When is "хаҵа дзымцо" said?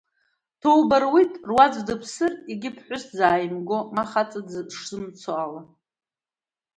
4.09-5.31